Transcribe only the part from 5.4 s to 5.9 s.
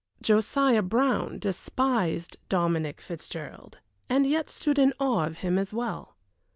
him as